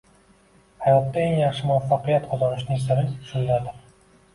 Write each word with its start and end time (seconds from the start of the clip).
Hayotda 0.85 1.21
eng 1.25 1.37
yaxshi 1.41 1.67
muvaffaqiyat 1.69 2.29
qozonishning 2.35 2.85
siri 2.91 3.09
shundadir. 3.33 3.83